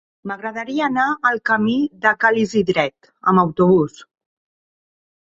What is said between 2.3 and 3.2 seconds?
l'Isidret